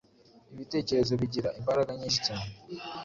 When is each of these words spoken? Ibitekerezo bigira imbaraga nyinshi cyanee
Ibitekerezo 0.53 1.13
bigira 1.21 1.49
imbaraga 1.59 1.91
nyinshi 1.99 2.19
cyanee 2.25 2.53